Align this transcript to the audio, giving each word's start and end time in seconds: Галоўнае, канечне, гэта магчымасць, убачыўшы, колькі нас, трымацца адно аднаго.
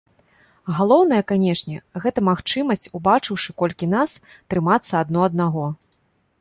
Галоўнае, 0.77 1.19
канечне, 1.31 1.77
гэта 2.07 2.19
магчымасць, 2.31 2.91
убачыўшы, 3.01 3.49
колькі 3.65 3.93
нас, 3.95 4.19
трымацца 4.49 4.93
адно 5.05 5.19
аднаго. 5.31 5.71